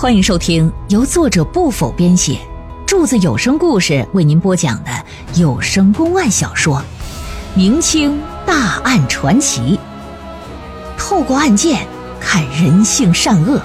[0.00, 2.38] 欢迎收听由作者不否编写，
[2.86, 4.90] 柱子有声故事为您播讲的
[5.34, 6.76] 有声公案小说
[7.56, 9.76] 《明清大案传奇》，
[10.96, 11.84] 透过案件
[12.20, 13.60] 看人性善恶，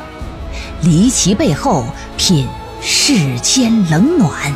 [0.82, 1.86] 离奇背后
[2.18, 2.48] 品
[2.82, 4.52] 世间冷暖。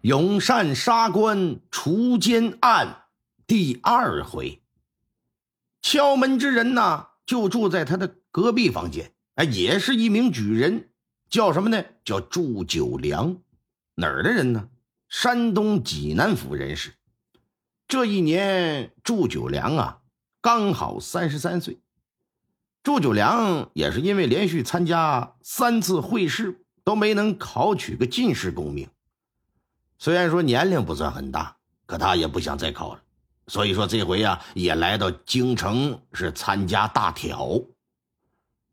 [0.00, 3.02] 永善杀官除奸案
[3.46, 4.62] 第二回。
[5.88, 10.88] 敲门之人呢，就住在他的隔壁房间，哎，也是一名举人，
[11.30, 11.84] 叫什么呢？
[12.04, 13.36] 叫祝九良，
[13.94, 14.68] 哪儿的人呢？
[15.08, 16.94] 山东济南府人士。
[17.86, 20.00] 这一年，祝九良啊，
[20.40, 21.78] 刚好三十三岁。
[22.82, 28.88] 祝九良也是因为连续参加三次会试，都没能考取个进士功名。
[29.98, 33.02] 虽然说年龄不算很大，可他也不想再考了。
[33.48, 37.60] 所以说这回呀，也来到京城是参加大挑。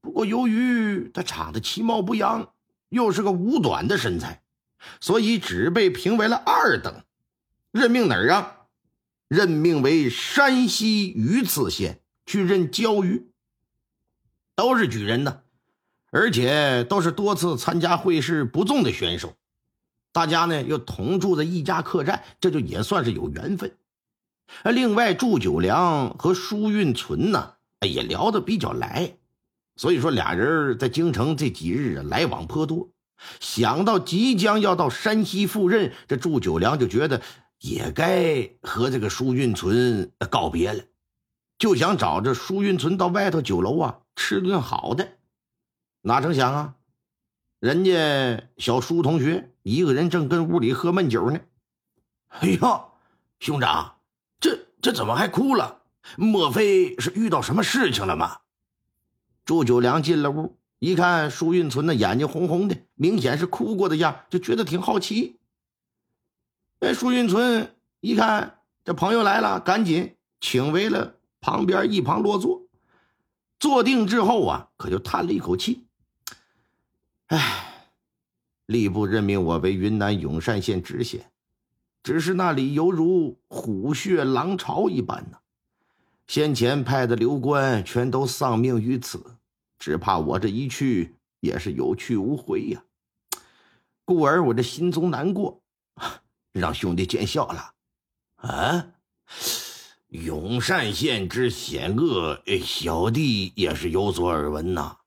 [0.01, 2.53] 不过由于他长得其貌不扬，
[2.89, 4.41] 又是个五短的身材，
[4.99, 7.03] 所以只被评为了二等。
[7.71, 8.57] 任命哪儿啊？
[9.27, 13.29] 任命为山西榆次县去任教育。
[14.55, 15.41] 都是举人呢，
[16.11, 19.35] 而且都是多次参加会试不中的选手。
[20.11, 23.75] 大家呢又同住在一家客栈，这就也算是有缘分。
[24.63, 29.17] 另外，祝九良和舒运存呢，也聊得比较来，
[29.75, 32.89] 所以说俩人在京城这几日啊来往颇多。
[33.39, 37.21] 想到即将要到山西赴任，这祝九良就觉得
[37.59, 40.83] 也该和这个舒运存告别了，
[41.57, 45.07] 就想找着舒运存到外头酒楼啊吃顿好的。
[46.01, 46.75] 哪成想啊，
[47.59, 51.39] 人家小舒同学一个人正跟屋里喝闷酒呢。
[52.27, 52.91] 哎呦，
[53.39, 53.95] 兄长！
[54.83, 55.79] 这怎么还哭了？
[56.17, 58.39] 莫非是遇到什么事情了吗？
[59.45, 65.39] 祝九良进了屋，一看舒运存的眼睛红红的，明显是哭过的样，就觉得挺好奇。
[66.81, 72.63] 哎，舒运存一看这朋友来了，赶紧请回了旁边一旁落座。
[73.57, 75.85] 坐定之后啊，可就叹了一口气
[77.27, 77.87] ：“哎，
[78.67, 81.31] 吏部任命我为云南永善县知县。”
[82.03, 85.37] 只是那里犹如虎穴狼巢一般呢，
[86.27, 89.37] 先前派的刘官全都丧命于此，
[89.79, 92.83] 只怕我这一去也是有去无回呀。
[94.03, 95.61] 故而我这心中难过，
[96.51, 97.71] 让兄弟见笑了。
[98.35, 98.87] 啊，
[100.09, 104.97] 永善县之险恶，小弟也是有所耳闻呐。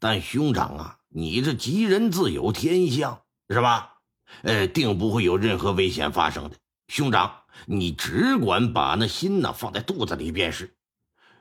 [0.00, 3.99] 但兄长啊，你这吉人自有天相，是吧？
[4.42, 6.56] 呃，定不会有任何危险发生的。
[6.88, 10.74] 兄长，你只管把那心呢放在肚子里便是。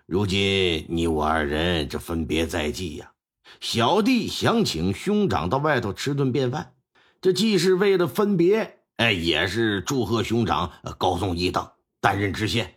[0.06, 3.12] 如今你我二人这分别在即呀，
[3.60, 6.74] 小弟想请兄长到外头吃顿便饭，
[7.22, 12.76] 这既是为了分别，哎，也是祝贺兄长高中一等，担任知县。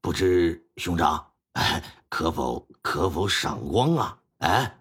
[0.00, 4.18] 不知兄长哎，可否可否赏光啊？
[4.38, 4.78] 哎，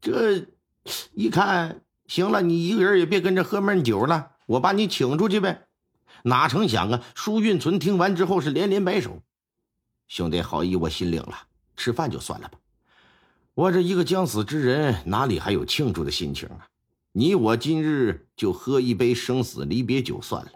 [0.00, 0.46] 这
[1.12, 1.83] 一看。
[2.14, 5.66] 行了，你一个人也别跟着喝闷酒了，我把你请出去呗。
[6.22, 7.02] 哪成想啊！
[7.16, 9.20] 舒运存听完之后是连连摆手
[10.06, 11.36] ：“兄弟好意我心领了，
[11.76, 12.56] 吃饭就算了吧。
[13.54, 16.68] 我这一个将死之人，哪里还有庆祝的心情啊？
[17.10, 20.52] 你我今日就喝一杯生死离别酒算了。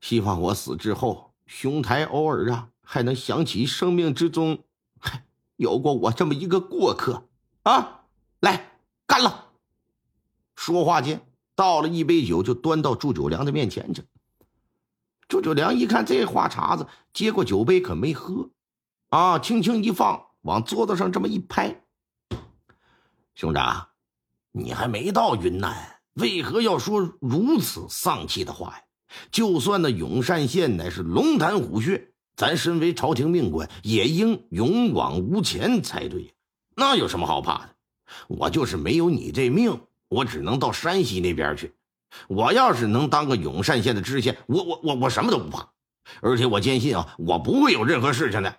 [0.00, 4.64] 希望我死之后，兄台偶尔啊还能想起生命之中，
[5.54, 7.28] 有过我这么一个过客
[7.62, 8.06] 啊！
[8.40, 8.72] 来，
[9.06, 9.42] 干了！”
[10.56, 14.02] 说话间，倒了一杯酒，就端到祝九良的面前去。
[15.26, 18.50] 祝九良一看这话茬子，接过酒杯可没喝，
[19.08, 21.82] 啊，轻轻一放，往桌子上这么一拍
[23.34, 23.88] ：“兄长，
[24.52, 28.82] 你还没到云南，为何要说如此丧气的话呀？
[29.30, 36.34] 就算那永善县乃是龙潭虎穴，咱身为朝廷命官，也应勇往无前才对。
[36.76, 37.76] 那有什么好怕的？
[38.28, 41.74] 我就是没有你这命。”我只能到山西那边去。
[42.28, 45.70] 我要是能当个永善县的知县，我我我我什么都不怕，
[46.20, 48.58] 而且我坚信啊，我不会有任何事情的。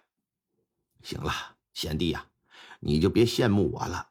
[1.02, 1.32] 行了，
[1.74, 2.26] 贤弟呀，
[2.80, 4.08] 你就别羡慕我了。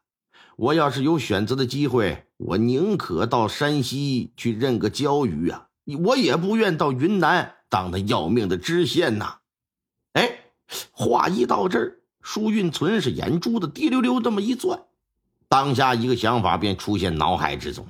[0.55, 5.67] 我要是有选择的机会，我宁可到山西去任个教鱼啊，
[6.05, 9.39] 我也不愿到云南当那要命的知县呐。
[10.13, 10.45] 哎，
[10.91, 14.85] 话一到这儿，舒运存是眼珠子滴溜溜这么一转。
[15.47, 17.87] 当下一个想法便出现脑海之中。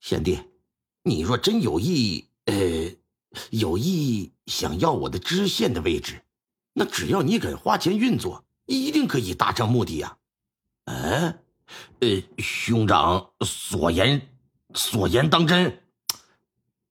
[0.00, 0.40] 贤弟，
[1.02, 2.54] 你若真有意，呃，
[3.50, 6.22] 有意想要我的知县的位置，
[6.72, 10.16] 那只要你肯花钱运作，一定可以达成目的呀。
[10.86, 11.38] 哎，
[12.00, 14.28] 呃，兄长所言
[14.74, 15.82] 所言当真？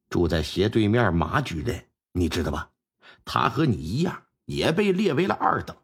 [0.09, 2.69] 住在斜对面马举人，你知道吧？
[3.25, 5.75] 他和你一样，也被列为了二等，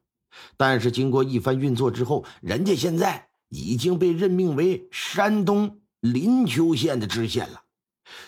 [0.57, 7.63] 但是经过一番运作之后，人家现在已经被任命为山东临丘县的知县了。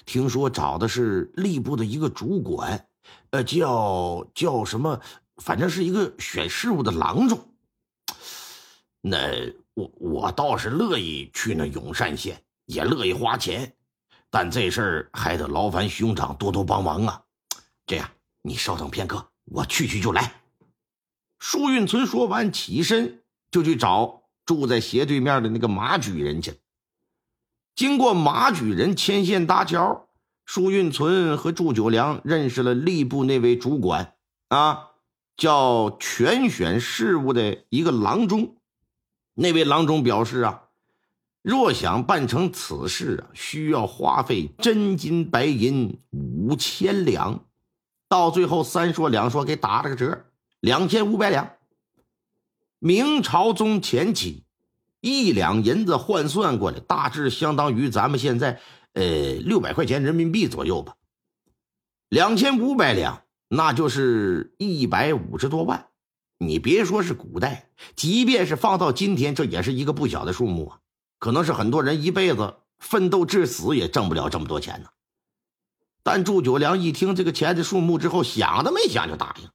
[0.05, 2.87] 听说找的是吏部的一个主管，
[3.29, 4.99] 呃，叫叫什么？
[5.37, 7.53] 反正是一个选事务的郎中。
[9.01, 13.75] 那我我倒是乐意去那永善县，也乐意花钱，
[14.31, 17.21] 但这事儿还得劳烦兄长多多帮忙啊。
[17.85, 18.09] 这样，
[18.41, 20.41] 你稍等片刻，我去去就来。
[21.37, 26.55] 舒运存说完，起身就去找住在斜对面的那个马举人去。
[27.75, 30.07] 经过马举人牵线搭桥，
[30.45, 34.15] 舒运存和祝九良认识了吏部那位主管
[34.47, 34.87] 啊，
[35.35, 38.55] 叫全选事务的一个郎中。
[39.35, 40.63] 那位郎中表示啊，
[41.43, 47.43] 若想办成此事啊，需要花费真金白银五千两，
[48.07, 50.25] 到最后三说两说给打了个折，
[50.61, 51.56] 两千五百两。
[52.79, 54.43] 明朝中前期。
[54.99, 58.59] 一两银子换算过来，大致相当于咱们现在
[58.93, 60.95] 呃六百块钱人民币左右吧。
[62.09, 65.87] 两千五百两，那就是一百五十多万。
[66.39, 70.79] 你别说是古代，即便是放到今天，这也是一个不小的数目啊。
[71.19, 74.89] 可能是很多人一辈子奋斗至死也挣不了这么多钱呢。
[76.03, 79.49] 但祝九良一听这个钱的数目之后，想都没想就答应，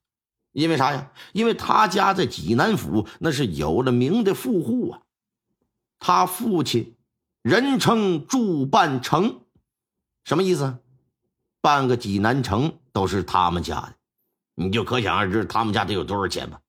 [0.53, 1.11] 因为啥呀？
[1.33, 5.01] 因为他家在济南府那是有了名的富户啊。
[5.99, 6.95] 他父亲，
[7.43, 9.41] 人称祝半城，
[10.25, 10.79] 什么意思？
[11.61, 13.95] 半个济南城都是他们家的，
[14.57, 16.61] 你就可想而知他们家得有多少钱吧。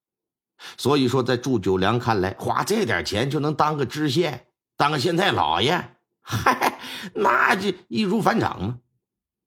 [0.77, 4.47] 所以说，在祝九良看来，花这点钱就能当个知县，
[4.77, 6.79] 当个县太老爷，嗨，
[7.15, 8.79] 那就易如反掌嘛！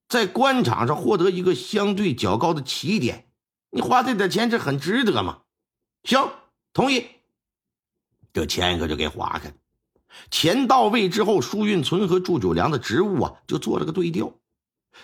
[0.09, 3.25] 在官场上获得一个相对较高的起点，
[3.71, 5.43] 你花这点钱，这很值得嘛？
[6.05, 6.31] 行，
[6.73, 7.07] 同意，
[8.33, 9.55] 这钱可就给划开了。
[10.31, 14.33] 钱到位之后，舒运存和祝九良的职务啊就做了个对调。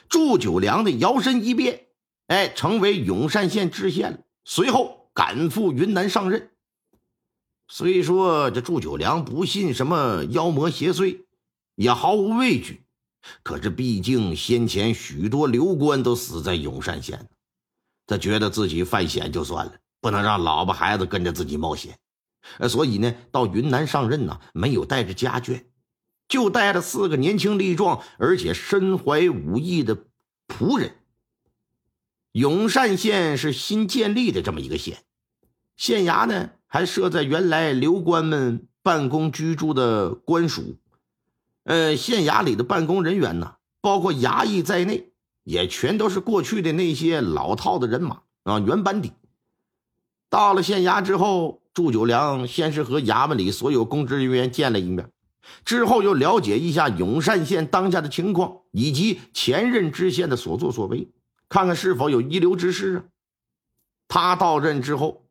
[0.08, 1.88] 祝九良的摇身一变，
[2.28, 4.18] 哎，成为永善县知县了。
[4.44, 6.50] 随后赶赴云南上任。
[7.68, 11.24] 虽说这祝九良不信什么妖魔邪祟，
[11.74, 12.84] 也毫无畏惧，
[13.42, 17.28] 可是毕竟先前许多流官都死在永善县，
[18.06, 21.98] 他觉得自己犯险就算了，不能让老婆孩子跟着自己冒险。
[22.58, 25.64] 呃，所以呢，到云南上任呢，没有带着家眷，
[26.28, 29.96] 就带着四个年轻力壮而且身怀武艺的
[30.48, 30.96] 仆人。
[32.32, 35.04] 永善县是新建立的这么一个县，
[35.76, 40.78] 县衙呢还设在原来流官们办公居住的官署。
[41.64, 45.11] 呃，县衙里的办公人员呢，包括衙役在内，
[45.44, 49.12] 也全都是过去的那些老套的人马啊，原班底。
[50.28, 51.60] 到了县衙之后。
[51.74, 55.10] 祝九良先是和衙门里所有公职人员见了一面，
[55.64, 61.08] 之后又了解一下永善县当下的情况以及前任知县的所作所为，
[61.48, 63.04] 看看是否有遗留之事啊。
[64.06, 65.24] 他到任之后，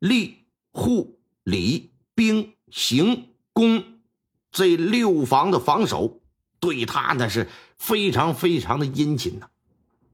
[0.00, 0.32] 吏、
[0.72, 3.84] 户、礼、兵、刑、工
[4.50, 6.22] 这六房的防守
[6.58, 9.48] 对他那是非常非常的殷勤呐，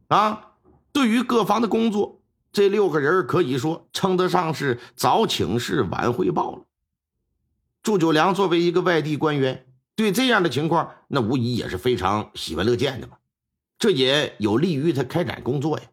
[0.08, 0.52] 啊，
[0.92, 2.20] 对于各方的工作。
[2.52, 6.66] 这六个人可以说称得上是早请示晚汇报了。
[7.82, 9.66] 祝九良作为一个外地官员，
[9.96, 13.16] 对这样的情况，那无疑也是非常喜闻乐见的嘛。
[13.78, 15.84] 这也有利于他开展工作呀。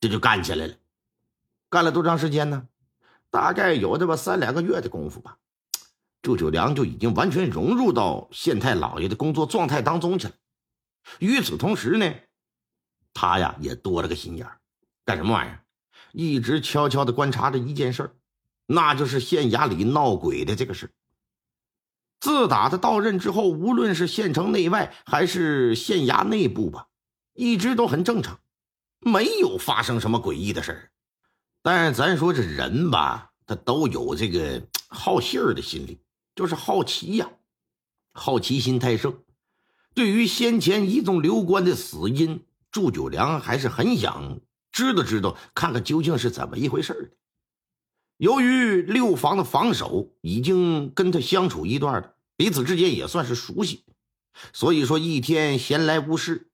[0.00, 0.74] 这就干起来了，
[1.68, 2.68] 干了多长时间呢？
[3.28, 5.36] 大概有这么三两个月的功夫吧。
[6.22, 10.34] 祝九良就已经完全融入到县太老爷的工作状态当中去了。
[11.18, 12.14] 与此同时呢，
[13.14, 14.48] 他呀也多了个心眼。
[15.04, 15.62] 干什么玩意儿？
[16.12, 18.10] 一直悄悄的观察着一件事儿，
[18.66, 20.90] 那就是县衙里闹鬼的这个事。
[22.18, 26.88] 自打他到任之后，无论是县城内外还是县衙内部吧，
[27.34, 28.40] 一直都很正常，
[29.00, 30.90] 没有发生什么诡异的事。
[31.62, 36.00] 但是咱说这人吧，他都有这个 好信儿的心理，
[36.34, 37.30] 就是好奇呀，
[38.12, 39.22] 好奇心太盛。
[39.96, 44.40] 对于先前一众流官的死因，祝九良还是很想。
[44.70, 47.08] 知道知道，看看究竟是怎么一回事的。
[48.18, 53.84] 由于六房的防守已经跟他相处一段了，彼此之间也算是熟悉，
[54.52, 56.50] 所以说一天闲来无事，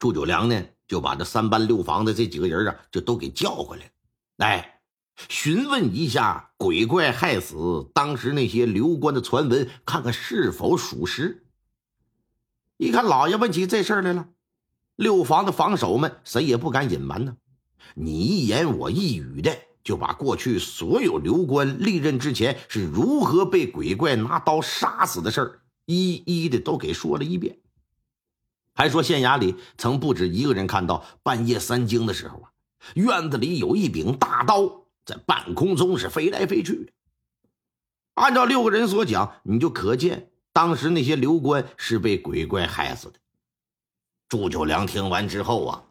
[0.00, 3.92] 祝九良呢就把这三班六房的这几个人啊就都给叫回来，
[4.38, 4.80] 哎，
[5.28, 11.46] 询问一下鬼怪害死当时那些刘官的传闻，看看是否属实。
[12.80, 14.30] 一看老爷问起这事儿来了，
[14.96, 17.36] 六房的房守们谁也不敢隐瞒呢，
[17.94, 27.58] 你一言我一语的就把过去所有刘官历任之前是如何被鬼怪拿刀杀死的事儿，一一的都给说了一遍。
[28.72, 32.50] 还说县衙里曾不止一个人看到半夜三更的时候啊，
[32.94, 36.94] 院子里有一柄大刀在半空中是飞来飞去。
[38.14, 43.18] 按照六个人所讲，你就可见当时那些刘官是被鬼怪害死的。
[44.28, 45.82] 祝九良听完之后啊，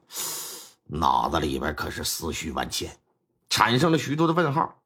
[0.85, 2.97] 脑子里边可是思绪万千，
[3.49, 4.81] 产生了许多的问号。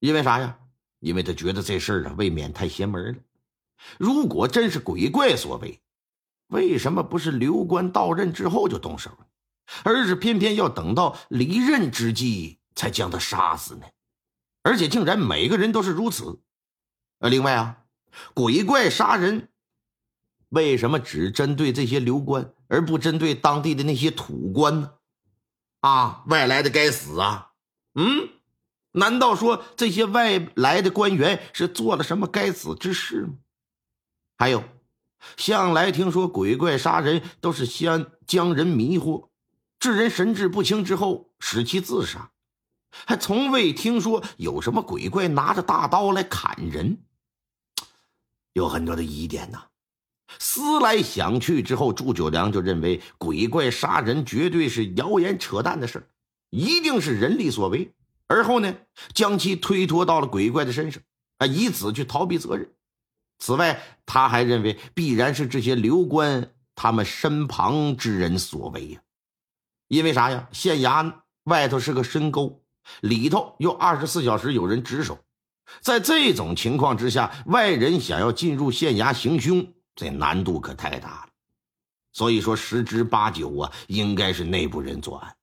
[0.00, 0.58] 因为啥呀？
[1.00, 3.18] 因为他觉得这事儿啊，未免太邪门了。
[3.98, 5.80] 如果真是鬼怪所为，
[6.48, 9.10] 为什么不是刘官到任之后就动手，
[9.82, 13.86] 而是偏偏要等到离任之际才将他杀死呢？
[14.62, 16.40] 而且竟然每个人都是如此。
[17.18, 17.83] 呃，另外啊，
[18.34, 19.48] 鬼怪杀人，
[20.48, 24.92] 为什么只针对这些刘官，而不针对当地的那些土官呢？
[25.80, 27.52] 啊，外来的该死啊！
[27.94, 28.28] 嗯，
[28.92, 33.34] 难道说这些外来的官员是做了什么该死之事吗？
[34.36, 34.64] 还有。
[35.38, 39.28] 向来听说鬼怪杀人都是先将人迷惑，
[39.78, 42.30] 致人神志不清之后使其自杀，
[42.90, 46.98] 还从未听说有什么鬼怪拿着大刀来砍人，
[48.54, 49.64] 有很多的疑点呐。
[50.38, 56.08] 思来想去之后，祝九良就认为鬼怪杀人绝对是谣言扯淡的事
[56.50, 57.92] 一定是人力所为，
[58.26, 58.74] 而后呢
[59.12, 61.02] 将其推脱到了鬼怪的身上，
[61.38, 62.72] 啊，以此去逃避责任。
[63.38, 69.00] 此外，他还认为必然是这些刘官他们身旁之人所为呀。
[69.88, 70.48] 因为啥呀？
[70.52, 71.12] 县衙
[71.44, 72.62] 外头是个深沟，
[73.02, 75.18] 里头又二十四小时有人值守，
[75.80, 81.28] 在这种情况之下，外人想要进入县衙行凶，这难度可太大了。
[82.12, 85.36] 所以说，十之八九啊，应该是内部人作案。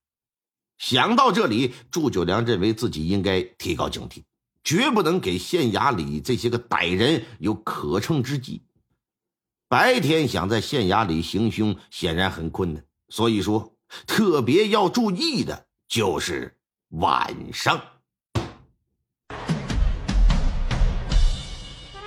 [0.78, 4.24] 想到这里，祝九良认为自己应该提高警惕。
[4.64, 8.64] 绝不能给县衙里这些个歹人有可乘之机。
[9.68, 12.86] 白天想在县衙里行凶，显然很困难。
[13.10, 13.76] 所以说，
[14.06, 16.58] 特别要注意的就是
[16.90, 17.82] 晚上。